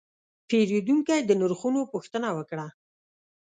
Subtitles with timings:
[0.47, 2.67] پیرودونکی د نرخونو پوښتنه وکړه.